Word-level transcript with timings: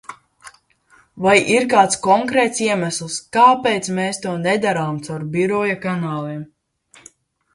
Vai 1.25 1.33
ir 1.55 1.65
kāds 1.73 1.99
konkrēts 2.05 2.61
iemesls, 2.69 3.17
kāpēc 3.37 3.91
mēs 3.99 4.21
to 4.23 4.33
nedarām 4.47 4.97
caur 5.09 5.27
biroja 5.35 5.77
kanāliem? 5.87 6.41